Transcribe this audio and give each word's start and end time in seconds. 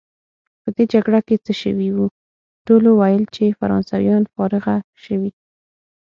په 0.61 0.69
دې 0.75 0.83
جګړه 0.93 1.19
کې 1.27 1.35
څه 1.45 1.53
شوي 1.61 1.89
وو؟ 1.95 2.05
ټولو 2.67 2.89
ویل 2.99 3.23
چې 3.35 3.57
فرانسویان 3.59 4.23
فارغه 4.33 4.77
شوي. 5.03 5.31